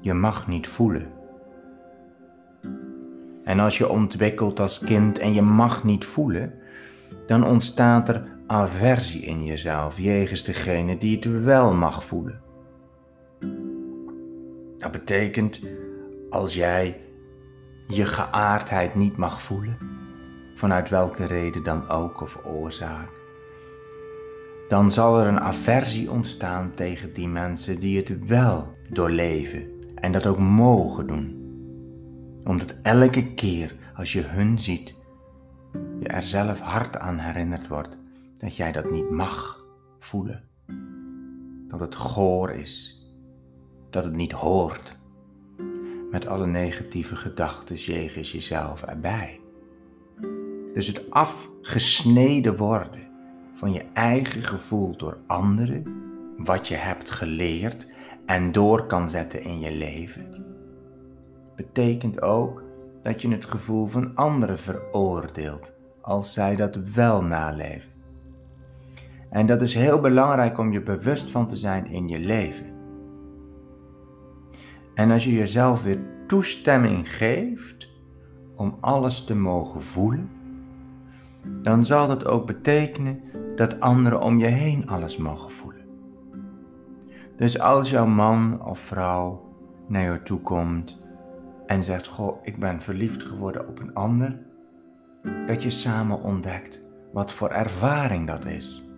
Je 0.00 0.14
mag 0.14 0.46
niet 0.46 0.68
voelen. 0.68 1.06
En 3.44 3.60
als 3.60 3.78
je 3.78 3.88
ontwikkelt 3.88 4.60
als 4.60 4.78
kind 4.78 5.18
en 5.18 5.32
je 5.32 5.42
mag 5.42 5.84
niet 5.84 6.04
voelen, 6.04 6.54
dan 7.26 7.44
ontstaat 7.44 8.08
er 8.08 8.24
aversie 8.46 9.22
in 9.22 9.44
jezelf 9.44 9.98
jegens 9.98 10.44
degene 10.44 10.96
die 10.96 11.16
het 11.16 11.44
wel 11.44 11.72
mag 11.72 12.04
voelen. 12.04 12.40
Dat 14.76 14.90
betekent 14.90 15.60
als 16.30 16.54
jij 16.54 17.00
je 17.86 18.06
geaardheid 18.06 18.94
niet 18.94 19.16
mag 19.16 19.42
voelen, 19.42 19.76
vanuit 20.54 20.88
welke 20.88 21.26
reden 21.26 21.62
dan 21.62 21.88
ook 21.88 22.20
of 22.20 22.38
oorzaak, 22.44 23.10
dan 24.72 24.90
zal 24.90 25.20
er 25.20 25.26
een 25.26 25.40
aversie 25.40 26.10
ontstaan 26.10 26.74
tegen 26.74 27.12
die 27.12 27.28
mensen 27.28 27.80
die 27.80 27.96
het 27.96 28.26
wel 28.26 28.74
doorleven 28.90 29.66
en 29.94 30.12
dat 30.12 30.26
ook 30.26 30.38
mogen 30.38 31.06
doen. 31.06 31.36
Omdat 32.44 32.74
elke 32.82 33.34
keer 33.34 33.76
als 33.94 34.12
je 34.12 34.20
hun 34.22 34.58
ziet, 34.58 34.94
je 36.00 36.08
er 36.08 36.22
zelf 36.22 36.60
hard 36.60 36.98
aan 36.98 37.18
herinnerd 37.18 37.68
wordt 37.68 37.98
dat 38.34 38.56
jij 38.56 38.72
dat 38.72 38.90
niet 38.90 39.10
mag 39.10 39.64
voelen. 39.98 40.44
Dat 41.68 41.80
het 41.80 41.94
goor 41.94 42.50
is, 42.50 43.02
dat 43.90 44.04
het 44.04 44.14
niet 44.14 44.32
hoort 44.32 44.96
met 46.10 46.26
alle 46.26 46.46
negatieve 46.46 47.16
gedachten 47.16 47.76
jegens 47.76 48.32
jezelf 48.32 48.82
erbij. 48.82 49.40
Dus 50.74 50.86
het 50.86 51.10
afgesneden 51.10 52.56
worden 52.56 53.11
van 53.62 53.72
je 53.72 53.84
eigen 53.92 54.42
gevoel 54.42 54.96
door 54.96 55.18
anderen, 55.26 55.84
wat 56.36 56.68
je 56.68 56.74
hebt 56.74 57.10
geleerd 57.10 57.86
en 58.26 58.52
door 58.52 58.86
kan 58.86 59.08
zetten 59.08 59.42
in 59.42 59.60
je 59.60 59.72
leven, 59.72 60.44
betekent 61.56 62.22
ook 62.22 62.62
dat 63.02 63.22
je 63.22 63.28
het 63.28 63.44
gevoel 63.44 63.86
van 63.86 64.14
anderen 64.14 64.58
veroordeelt 64.58 65.74
als 66.00 66.32
zij 66.32 66.56
dat 66.56 66.76
wel 66.94 67.22
naleven. 67.22 67.92
En 69.30 69.46
dat 69.46 69.62
is 69.62 69.74
heel 69.74 70.00
belangrijk 70.00 70.58
om 70.58 70.72
je 70.72 70.82
bewust 70.82 71.30
van 71.30 71.46
te 71.46 71.56
zijn 71.56 71.86
in 71.86 72.08
je 72.08 72.18
leven. 72.18 72.66
En 74.94 75.10
als 75.10 75.24
je 75.24 75.32
jezelf 75.32 75.82
weer 75.82 76.00
toestemming 76.26 77.14
geeft 77.16 77.88
om 78.56 78.76
alles 78.80 79.24
te 79.24 79.36
mogen 79.36 79.82
voelen, 79.82 80.30
dan 81.62 81.84
zal 81.84 82.06
dat 82.06 82.26
ook 82.26 82.46
betekenen 82.46 83.20
dat 83.56 83.80
anderen 83.80 84.20
om 84.20 84.38
je 84.38 84.46
heen 84.46 84.88
alles 84.88 85.16
mogen 85.16 85.50
voelen. 85.50 85.80
Dus 87.36 87.58
als 87.58 87.90
jouw 87.90 88.06
man 88.06 88.64
of 88.64 88.78
vrouw 88.78 89.54
naar 89.88 90.12
je 90.12 90.22
toe 90.22 90.40
komt 90.40 91.08
en 91.66 91.82
zegt: 91.82 92.06
Goh, 92.06 92.38
ik 92.42 92.58
ben 92.58 92.82
verliefd 92.82 93.22
geworden 93.22 93.68
op 93.68 93.80
een 93.80 93.94
ander, 93.94 94.38
dat 95.46 95.62
je 95.62 95.70
samen 95.70 96.22
ontdekt 96.22 96.90
wat 97.12 97.32
voor 97.32 97.48
ervaring 97.48 98.26
dat 98.26 98.44
is. 98.44 98.88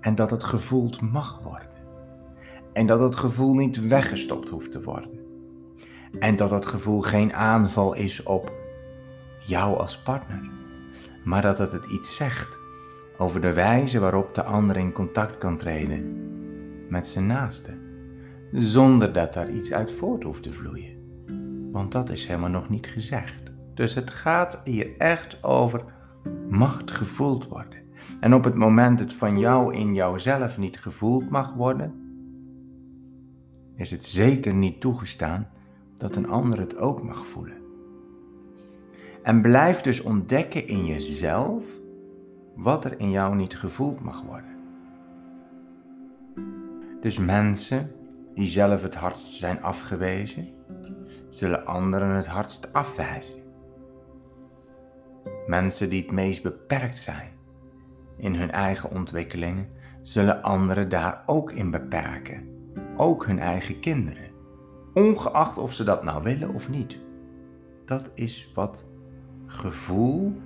En 0.00 0.14
dat 0.14 0.30
het 0.30 0.44
gevoeld 0.44 1.00
mag 1.00 1.40
worden. 1.42 1.68
En 2.72 2.86
dat 2.86 3.00
het 3.00 3.14
gevoel 3.14 3.54
niet 3.54 3.88
weggestopt 3.88 4.48
hoeft 4.48 4.70
te 4.72 4.82
worden. 4.82 5.18
En 6.18 6.36
dat 6.36 6.50
het 6.50 6.66
gevoel 6.66 7.00
geen 7.00 7.34
aanval 7.34 7.94
is 7.94 8.22
op 8.22 8.52
jou 9.46 9.78
als 9.78 10.02
partner, 10.02 10.50
maar 11.24 11.42
dat 11.42 11.58
het 11.58 11.84
iets 11.84 12.16
zegt 12.16 12.58
over 13.20 13.40
de 13.40 13.52
wijze 13.52 13.98
waarop 13.98 14.34
de 14.34 14.42
ander 14.42 14.76
in 14.76 14.92
contact 14.92 15.38
kan 15.38 15.56
treden 15.56 16.28
met 16.88 17.06
zijn 17.06 17.26
naaste, 17.26 17.72
zonder 18.52 19.12
dat 19.12 19.34
daar 19.34 19.50
iets 19.50 19.72
uit 19.72 19.92
voort 19.92 20.22
hoeft 20.22 20.42
te 20.42 20.52
vloeien. 20.52 20.98
Want 21.72 21.92
dat 21.92 22.10
is 22.10 22.26
helemaal 22.26 22.50
nog 22.50 22.68
niet 22.68 22.86
gezegd. 22.86 23.52
Dus 23.74 23.94
het 23.94 24.10
gaat 24.10 24.60
hier 24.64 24.96
echt 24.98 25.42
over 25.42 25.84
macht 26.48 26.90
gevoeld 26.90 27.48
worden. 27.48 27.78
En 28.20 28.34
op 28.34 28.44
het 28.44 28.54
moment 28.54 29.00
het 29.00 29.14
van 29.14 29.38
jou 29.38 29.74
in 29.74 29.94
jouzelf 29.94 30.58
niet 30.58 30.78
gevoeld 30.78 31.30
mag 31.30 31.54
worden, 31.54 31.94
is 33.76 33.90
het 33.90 34.04
zeker 34.04 34.54
niet 34.54 34.80
toegestaan 34.80 35.48
dat 35.94 36.16
een 36.16 36.28
ander 36.28 36.58
het 36.58 36.76
ook 36.76 37.02
mag 37.02 37.26
voelen. 37.26 37.58
En 39.22 39.42
blijf 39.42 39.80
dus 39.80 40.00
ontdekken 40.00 40.66
in 40.66 40.84
jezelf 40.86 41.79
wat 42.54 42.84
er 42.84 43.00
in 43.00 43.10
jou 43.10 43.36
niet 43.36 43.58
gevoeld 43.58 44.00
mag 44.00 44.22
worden. 44.22 44.58
Dus 47.00 47.18
mensen 47.18 47.90
die 48.34 48.46
zelf 48.46 48.82
het 48.82 48.94
hardst 48.94 49.34
zijn 49.34 49.62
afgewezen, 49.62 50.48
zullen 51.28 51.66
anderen 51.66 52.08
het 52.08 52.26
hardst 52.26 52.72
afwijzen. 52.72 53.38
Mensen 55.46 55.90
die 55.90 56.02
het 56.02 56.10
meest 56.10 56.42
beperkt 56.42 56.98
zijn 56.98 57.30
in 58.16 58.34
hun 58.34 58.50
eigen 58.50 58.90
ontwikkelingen, 58.90 59.68
zullen 60.02 60.42
anderen 60.42 60.88
daar 60.88 61.22
ook 61.26 61.52
in 61.52 61.70
beperken. 61.70 62.48
Ook 62.96 63.26
hun 63.26 63.38
eigen 63.38 63.80
kinderen. 63.80 64.30
Ongeacht 64.94 65.58
of 65.58 65.72
ze 65.72 65.84
dat 65.84 66.04
nou 66.04 66.22
willen 66.22 66.54
of 66.54 66.68
niet. 66.68 66.98
Dat 67.84 68.10
is 68.14 68.52
wat 68.54 68.86
gevoel 69.46 70.40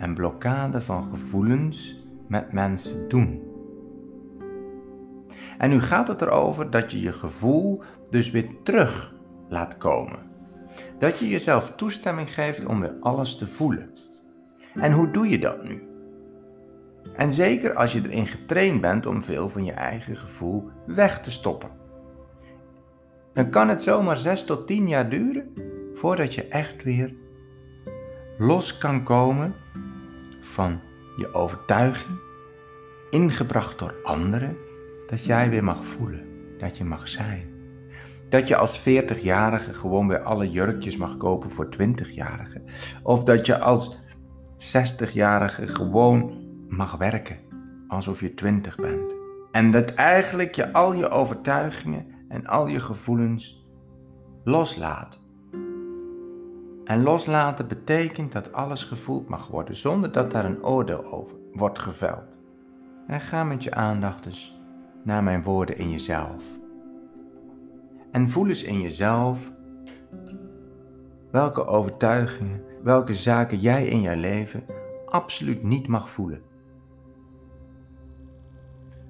en 0.00 0.14
blokkade 0.14 0.80
van 0.80 1.02
gevoelens 1.02 2.04
met 2.26 2.52
mensen 2.52 3.08
doen. 3.08 3.42
En 5.58 5.70
nu 5.70 5.80
gaat 5.80 6.08
het 6.08 6.22
erover 6.22 6.70
dat 6.70 6.92
je 6.92 7.00
je 7.00 7.12
gevoel 7.12 7.82
dus 8.10 8.30
weer 8.30 8.48
terug 8.62 9.14
laat 9.48 9.76
komen. 9.78 10.18
Dat 10.98 11.18
je 11.18 11.28
jezelf 11.28 11.74
toestemming 11.74 12.34
geeft 12.34 12.64
om 12.64 12.80
weer 12.80 12.96
alles 13.00 13.36
te 13.36 13.46
voelen. 13.46 13.90
En 14.74 14.92
hoe 14.92 15.10
doe 15.10 15.28
je 15.28 15.38
dat 15.38 15.64
nu? 15.64 15.82
En 17.16 17.30
zeker 17.30 17.74
als 17.74 17.92
je 17.92 18.00
erin 18.04 18.26
getraind 18.26 18.80
bent 18.80 19.06
om 19.06 19.22
veel 19.22 19.48
van 19.48 19.64
je 19.64 19.72
eigen 19.72 20.16
gevoel 20.16 20.70
weg 20.86 21.20
te 21.20 21.30
stoppen. 21.30 21.70
Dan 23.32 23.50
kan 23.50 23.68
het 23.68 23.82
zomaar 23.82 24.16
6 24.16 24.44
tot 24.44 24.66
10 24.66 24.88
jaar 24.88 25.08
duren 25.08 25.52
voordat 25.92 26.34
je 26.34 26.48
echt 26.48 26.82
weer 26.82 27.14
los 28.38 28.78
kan 28.78 29.04
komen 29.04 29.54
van 30.50 30.80
je 31.16 31.34
overtuiging, 31.34 32.18
ingebracht 33.10 33.78
door 33.78 33.94
anderen, 34.02 34.56
dat 35.06 35.24
jij 35.24 35.50
weer 35.50 35.64
mag 35.64 35.84
voelen, 35.84 36.26
dat 36.58 36.76
je 36.76 36.84
mag 36.84 37.08
zijn. 37.08 37.48
Dat 38.28 38.48
je 38.48 38.56
als 38.56 38.80
40-jarige 38.80 39.72
gewoon 39.72 40.08
weer 40.08 40.22
alle 40.22 40.50
jurkjes 40.50 40.96
mag 40.96 41.16
kopen 41.16 41.50
voor 41.50 41.68
20-jarigen. 41.76 42.64
Of 43.02 43.24
dat 43.24 43.46
je 43.46 43.58
als 43.58 43.98
60-jarige 44.58 45.68
gewoon 45.68 46.48
mag 46.68 46.96
werken 46.96 47.38
alsof 47.90 48.20
je 48.20 48.34
20 48.34 48.76
bent. 48.76 49.14
En 49.50 49.70
dat 49.70 49.94
eigenlijk 49.94 50.54
je 50.54 50.72
al 50.72 50.94
je 50.94 51.08
overtuigingen 51.08 52.06
en 52.28 52.46
al 52.46 52.66
je 52.66 52.80
gevoelens 52.80 53.66
loslaat. 54.44 55.22
En 56.90 57.02
loslaten 57.02 57.68
betekent 57.68 58.32
dat 58.32 58.52
alles 58.52 58.84
gevoeld 58.84 59.28
mag 59.28 59.46
worden 59.46 59.74
zonder 59.74 60.12
dat 60.12 60.30
daar 60.30 60.44
een 60.44 60.64
oordeel 60.64 61.12
over 61.12 61.36
wordt 61.52 61.78
geveld. 61.78 62.40
En 63.06 63.20
ga 63.20 63.44
met 63.44 63.62
je 63.62 63.74
aandacht 63.74 64.24
dus 64.24 64.60
naar 65.04 65.22
mijn 65.22 65.42
woorden 65.42 65.78
in 65.78 65.90
jezelf. 65.90 66.44
En 68.10 68.28
voel 68.28 68.46
eens 68.46 68.64
in 68.64 68.80
jezelf 68.80 69.52
welke 71.30 71.66
overtuigingen, 71.66 72.62
welke 72.82 73.14
zaken 73.14 73.58
jij 73.58 73.86
in 73.86 74.00
jouw 74.00 74.20
leven 74.20 74.64
absoluut 75.06 75.62
niet 75.62 75.86
mag 75.86 76.10
voelen. 76.10 76.42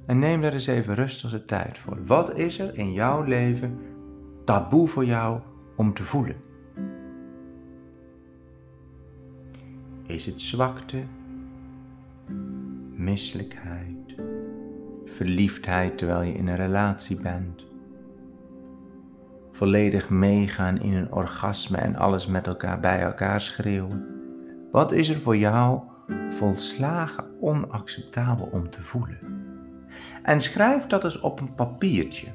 En 0.07 0.19
neem 0.19 0.41
daar 0.41 0.53
eens 0.53 0.67
even 0.67 0.95
rustig 0.95 1.31
de 1.31 1.45
tijd 1.45 1.79
voor. 1.79 2.05
Wat 2.07 2.39
is 2.39 2.59
er 2.59 2.79
in 2.79 2.93
jouw 2.93 3.23
leven 3.23 3.79
taboe 4.45 4.89
voor 4.89 5.05
jou 5.05 5.41
om 5.77 5.95
te 5.95 6.03
voelen? 6.03 6.50
Is 10.11 10.27
het 10.27 10.41
zwakte, 10.41 11.03
misselijkheid, 12.95 14.15
verliefdheid 15.05 15.99
terwijl 15.99 16.23
je 16.23 16.33
in 16.33 16.47
een 16.47 16.57
relatie 16.57 17.21
bent? 17.21 17.69
volledig 19.51 20.11
meegaan 20.11 20.81
in 20.81 20.93
een 20.93 21.13
orgasme 21.13 21.77
en 21.77 21.97
alles 21.97 22.27
met 22.27 22.47
elkaar 22.47 22.81
bij 22.81 23.01
elkaar 23.01 23.41
schreeuwen? 23.41 24.07
Wat 24.71 24.93
is 24.93 25.09
er 25.09 25.17
voor 25.17 25.37
jou 25.37 25.81
volslagen 26.31 27.25
onacceptabel 27.41 28.49
om 28.53 28.71
te 28.71 28.83
voelen? 28.83 29.19
En 30.23 30.41
schrijf 30.41 30.87
dat 30.87 31.05
eens 31.05 31.21
op 31.21 31.41
een 31.41 31.55
papiertje. 31.55 32.29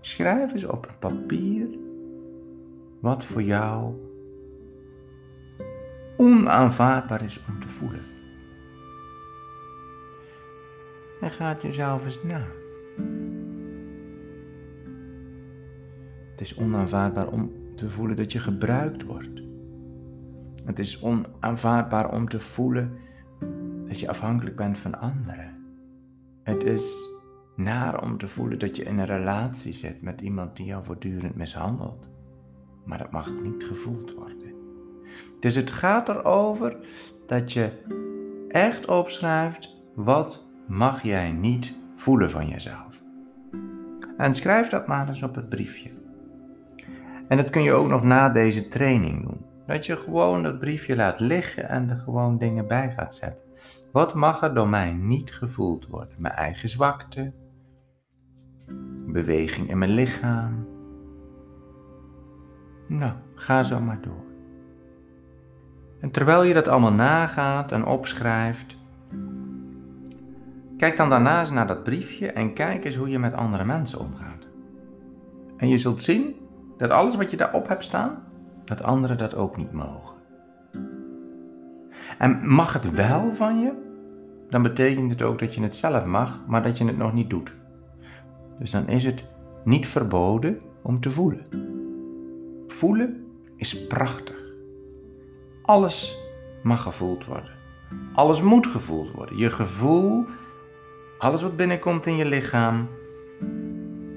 Schrijf 0.00 0.52
eens 0.52 0.64
op 0.64 0.88
een 0.88 0.98
papier 0.98 1.68
wat 3.00 3.24
voor 3.24 3.42
jou 3.42 3.94
onaanvaardbaar 6.20 7.22
is 7.22 7.40
om 7.48 7.60
te 7.60 7.68
voelen. 7.68 8.04
En 11.20 11.30
ga 11.30 11.48
het 11.48 11.62
jezelf 11.62 12.04
eens 12.04 12.22
na. 12.22 12.46
Het 16.30 16.40
is 16.40 16.56
onaanvaardbaar 16.56 17.28
om 17.28 17.52
te 17.74 17.88
voelen 17.88 18.16
dat 18.16 18.32
je 18.32 18.38
gebruikt 18.38 19.04
wordt. 19.04 19.42
Het 20.64 20.78
is 20.78 21.02
onaanvaardbaar 21.02 22.12
om 22.12 22.28
te 22.28 22.40
voelen 22.40 22.98
dat 23.86 24.00
je 24.00 24.08
afhankelijk 24.08 24.56
bent 24.56 24.78
van 24.78 25.00
anderen. 25.00 25.54
Het 26.42 26.64
is 26.64 27.08
naar 27.56 28.02
om 28.02 28.18
te 28.18 28.28
voelen 28.28 28.58
dat 28.58 28.76
je 28.76 28.84
in 28.84 28.98
een 28.98 29.06
relatie 29.06 29.72
zit 29.72 30.02
met 30.02 30.20
iemand 30.20 30.56
die 30.56 30.66
jou 30.66 30.84
voortdurend 30.84 31.34
mishandelt. 31.34 32.08
Maar 32.84 32.98
dat 32.98 33.10
mag 33.10 33.32
niet 33.42 33.64
gevoeld 33.64 34.14
worden. 34.14 34.49
Dus 35.40 35.54
het 35.54 35.70
gaat 35.70 36.08
erover 36.08 36.76
dat 37.26 37.52
je 37.52 37.70
echt 38.48 38.86
opschrijft 38.86 39.76
wat 39.94 40.46
mag 40.66 41.02
jij 41.02 41.32
niet 41.32 41.74
voelen 41.94 42.30
van 42.30 42.48
jezelf. 42.48 43.02
En 44.16 44.34
schrijf 44.34 44.68
dat 44.68 44.86
maar 44.86 45.06
eens 45.06 45.22
op 45.22 45.34
het 45.34 45.48
briefje. 45.48 45.90
En 47.28 47.36
dat 47.36 47.50
kun 47.50 47.62
je 47.62 47.72
ook 47.72 47.88
nog 47.88 48.02
na 48.02 48.28
deze 48.28 48.68
training 48.68 49.22
doen. 49.26 49.44
Dat 49.66 49.86
je 49.86 49.96
gewoon 49.96 50.42
dat 50.42 50.58
briefje 50.58 50.96
laat 50.96 51.20
liggen 51.20 51.68
en 51.68 51.90
er 51.90 51.96
gewoon 51.96 52.38
dingen 52.38 52.66
bij 52.66 52.90
gaat 52.90 53.14
zetten. 53.14 53.46
Wat 53.92 54.14
mag 54.14 54.42
er 54.42 54.54
door 54.54 54.68
mij 54.68 54.92
niet 54.92 55.32
gevoeld 55.32 55.86
worden? 55.86 56.14
Mijn 56.18 56.34
eigen 56.34 56.68
zwakte, 56.68 57.32
beweging 59.06 59.70
in 59.70 59.78
mijn 59.78 59.90
lichaam. 59.90 60.66
Nou, 62.88 63.12
ga 63.34 63.62
zo 63.62 63.80
maar 63.80 64.00
door. 64.00 64.29
En 66.00 66.10
terwijl 66.10 66.42
je 66.42 66.54
dat 66.54 66.68
allemaal 66.68 66.92
nagaat 66.92 67.72
en 67.72 67.84
opschrijft, 67.84 68.76
kijk 70.76 70.96
dan 70.96 71.08
daarna 71.08 71.40
eens 71.40 71.50
naar 71.50 71.66
dat 71.66 71.82
briefje 71.82 72.32
en 72.32 72.52
kijk 72.52 72.84
eens 72.84 72.96
hoe 72.96 73.08
je 73.08 73.18
met 73.18 73.34
andere 73.34 73.64
mensen 73.64 74.00
omgaat. 74.00 74.46
En 75.56 75.68
je 75.68 75.78
zult 75.78 76.02
zien 76.02 76.34
dat 76.76 76.90
alles 76.90 77.16
wat 77.16 77.30
je 77.30 77.36
daarop 77.36 77.68
hebt 77.68 77.84
staan, 77.84 78.22
dat 78.64 78.82
anderen 78.82 79.18
dat 79.18 79.34
ook 79.34 79.56
niet 79.56 79.72
mogen. 79.72 80.16
En 82.18 82.48
mag 82.48 82.72
het 82.72 82.90
wel 82.90 83.34
van 83.34 83.60
je, 83.60 83.72
dan 84.48 84.62
betekent 84.62 85.10
het 85.10 85.22
ook 85.22 85.38
dat 85.38 85.54
je 85.54 85.62
het 85.62 85.76
zelf 85.76 86.04
mag, 86.04 86.40
maar 86.46 86.62
dat 86.62 86.78
je 86.78 86.84
het 86.84 86.96
nog 86.96 87.12
niet 87.12 87.30
doet. 87.30 87.56
Dus 88.58 88.70
dan 88.70 88.88
is 88.88 89.04
het 89.04 89.24
niet 89.64 89.86
verboden 89.86 90.58
om 90.82 91.00
te 91.00 91.10
voelen. 91.10 91.44
Voelen 92.66 93.24
is 93.56 93.86
prachtig. 93.86 94.49
Alles 95.70 96.18
mag 96.62 96.82
gevoeld 96.82 97.24
worden. 97.24 97.50
Alles 98.14 98.42
moet 98.42 98.66
gevoeld 98.66 99.10
worden. 99.10 99.36
Je 99.36 99.50
gevoel, 99.50 100.24
alles 101.18 101.42
wat 101.42 101.56
binnenkomt 101.56 102.06
in 102.06 102.16
je 102.16 102.24
lichaam, 102.24 102.88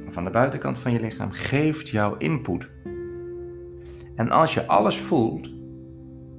van 0.09 0.23
de 0.23 0.29
buitenkant 0.29 0.79
van 0.79 0.91
je 0.91 0.99
lichaam, 0.99 1.31
geeft 1.31 1.89
jou 1.89 2.15
input. 2.17 2.69
En 4.15 4.31
als 4.31 4.53
je 4.53 4.67
alles 4.67 4.97
voelt, 4.97 5.49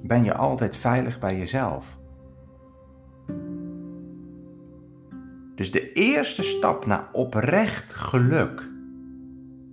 ben 0.02 0.24
je 0.24 0.34
altijd 0.34 0.76
veilig 0.76 1.18
bij 1.18 1.38
jezelf. 1.38 1.98
Dus 5.54 5.70
de 5.70 5.92
eerste 5.92 6.42
stap 6.42 6.86
naar 6.86 7.08
oprecht 7.12 7.94
geluk 7.94 8.70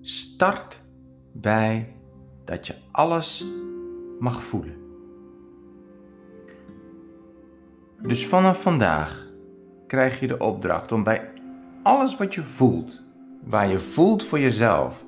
start 0.01 0.81
bij 1.33 1.95
dat 2.45 2.67
je 2.67 2.75
alles 2.91 3.45
mag 4.19 4.43
voelen. 4.43 4.80
Dus 8.01 8.27
vanaf 8.27 8.61
vandaag 8.61 9.27
krijg 9.87 10.19
je 10.19 10.27
de 10.27 10.37
opdracht 10.37 10.91
om 10.91 11.03
bij 11.03 11.29
alles 11.83 12.17
wat 12.17 12.33
je 12.33 12.43
voelt, 12.43 13.03
waar 13.43 13.67
je 13.67 13.79
voelt 13.79 14.25
voor 14.25 14.39
jezelf, 14.39 15.05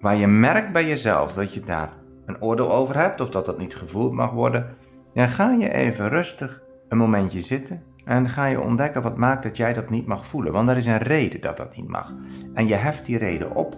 waar 0.00 0.16
je 0.16 0.26
merkt 0.26 0.72
bij 0.72 0.86
jezelf 0.86 1.32
dat 1.32 1.54
je 1.54 1.60
daar 1.60 1.92
een 2.26 2.42
oordeel 2.42 2.72
over 2.72 2.96
hebt 2.96 3.20
of 3.20 3.30
dat 3.30 3.46
dat 3.46 3.58
niet 3.58 3.76
gevoeld 3.76 4.12
mag 4.12 4.30
worden, 4.30 4.76
dan 5.14 5.28
ga 5.28 5.50
je 5.50 5.72
even 5.72 6.08
rustig 6.08 6.62
een 6.88 6.98
momentje 6.98 7.40
zitten 7.40 7.82
en 8.04 8.28
ga 8.28 8.46
je 8.46 8.60
ontdekken 8.60 9.02
wat 9.02 9.16
maakt 9.16 9.42
dat 9.42 9.56
jij 9.56 9.72
dat 9.72 9.90
niet 9.90 10.06
mag 10.06 10.26
voelen. 10.26 10.52
Want 10.52 10.68
er 10.68 10.76
is 10.76 10.86
een 10.86 10.98
reden 10.98 11.40
dat 11.40 11.56
dat 11.56 11.76
niet 11.76 11.88
mag. 11.88 12.12
En 12.54 12.68
je 12.68 12.74
heft 12.74 13.06
die 13.06 13.18
reden 13.18 13.54
op 13.54 13.76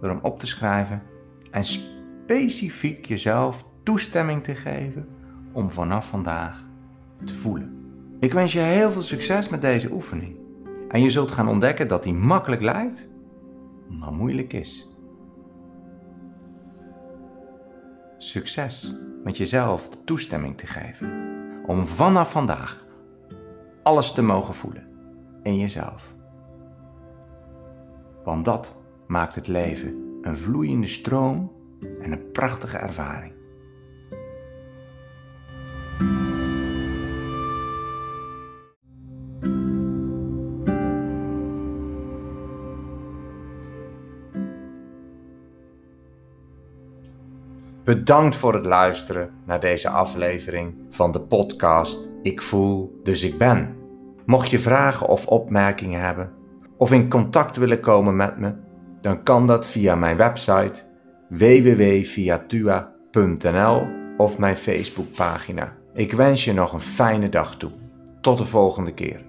door 0.00 0.10
hem 0.10 0.18
op 0.22 0.38
te 0.38 0.46
schrijven 0.46 1.02
en 1.50 1.64
specifiek 1.64 3.04
jezelf 3.04 3.64
toestemming 3.82 4.44
te 4.44 4.54
geven 4.54 5.08
om 5.56 5.70
vanaf 5.70 6.08
vandaag 6.08 6.62
te 7.24 7.34
voelen. 7.34 7.84
Ik 8.20 8.32
wens 8.32 8.52
je 8.52 8.58
heel 8.58 8.90
veel 8.90 9.02
succes 9.02 9.48
met 9.48 9.62
deze 9.62 9.92
oefening. 9.92 10.36
En 10.88 11.02
je 11.02 11.10
zult 11.10 11.30
gaan 11.30 11.48
ontdekken 11.48 11.88
dat 11.88 12.02
die 12.02 12.14
makkelijk 12.14 12.62
lijkt, 12.62 13.10
maar 13.88 14.12
moeilijk 14.12 14.52
is. 14.52 14.94
Succes 18.18 18.94
met 19.24 19.36
jezelf 19.36 19.88
de 19.88 20.04
toestemming 20.04 20.56
te 20.56 20.66
geven 20.66 21.34
om 21.66 21.86
vanaf 21.86 22.30
vandaag 22.30 22.86
alles 23.82 24.12
te 24.12 24.22
mogen 24.22 24.54
voelen 24.54 24.84
in 25.42 25.58
jezelf. 25.58 26.14
Want 28.24 28.44
dat 28.44 28.78
maakt 29.06 29.34
het 29.34 29.46
leven 29.46 30.18
een 30.22 30.36
vloeiende 30.36 30.86
stroom 30.86 31.52
en 32.00 32.12
een 32.12 32.30
prachtige 32.30 32.76
ervaring. 32.76 33.35
Bedankt 47.86 48.36
voor 48.36 48.54
het 48.54 48.66
luisteren 48.66 49.30
naar 49.44 49.60
deze 49.60 49.88
aflevering 49.88 50.74
van 50.88 51.12
de 51.12 51.20
podcast 51.20 52.14
Ik 52.22 52.42
voel, 52.42 53.00
dus 53.02 53.22
ik 53.22 53.38
ben. 53.38 53.76
Mocht 54.24 54.50
je 54.50 54.58
vragen 54.58 55.08
of 55.08 55.26
opmerkingen 55.26 56.00
hebben, 56.00 56.32
of 56.76 56.92
in 56.92 57.08
contact 57.08 57.56
willen 57.56 57.80
komen 57.80 58.16
met 58.16 58.38
me, 58.38 58.54
dan 59.00 59.22
kan 59.22 59.46
dat 59.46 59.66
via 59.66 59.94
mijn 59.94 60.16
website 60.16 60.82
www.viatua.nl 61.28 63.86
of 64.16 64.38
mijn 64.38 64.56
Facebookpagina. 64.56 65.72
Ik 65.94 66.12
wens 66.12 66.44
je 66.44 66.52
nog 66.52 66.72
een 66.72 66.80
fijne 66.80 67.28
dag 67.28 67.56
toe. 67.56 67.70
Tot 68.20 68.38
de 68.38 68.44
volgende 68.44 68.94
keer. 68.94 69.20